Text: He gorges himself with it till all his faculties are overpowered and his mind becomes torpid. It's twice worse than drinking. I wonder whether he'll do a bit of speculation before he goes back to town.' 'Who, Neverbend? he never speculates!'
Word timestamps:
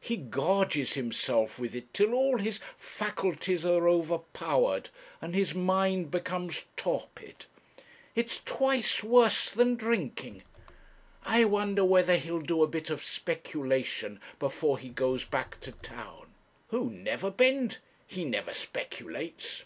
He 0.00 0.16
gorges 0.16 0.94
himself 0.94 1.58
with 1.58 1.74
it 1.74 1.92
till 1.92 2.14
all 2.14 2.38
his 2.38 2.58
faculties 2.78 3.66
are 3.66 3.86
overpowered 3.86 4.88
and 5.20 5.34
his 5.34 5.54
mind 5.54 6.10
becomes 6.10 6.64
torpid. 6.74 7.44
It's 8.14 8.40
twice 8.46 9.04
worse 9.04 9.50
than 9.50 9.74
drinking. 9.76 10.42
I 11.22 11.44
wonder 11.44 11.84
whether 11.84 12.16
he'll 12.16 12.40
do 12.40 12.62
a 12.62 12.66
bit 12.66 12.88
of 12.88 13.04
speculation 13.04 14.20
before 14.38 14.78
he 14.78 14.88
goes 14.88 15.26
back 15.26 15.60
to 15.60 15.72
town.' 15.72 16.32
'Who, 16.68 16.88
Neverbend? 16.88 17.76
he 18.06 18.24
never 18.24 18.54
speculates!' 18.54 19.64